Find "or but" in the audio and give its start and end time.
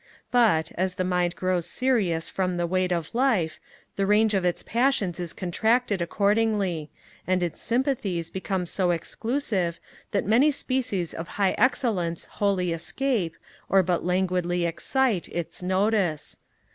13.69-14.03